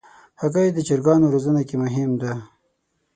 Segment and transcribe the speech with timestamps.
[0.41, 2.33] هګۍ د چرګانو روزنه کې مهم ده.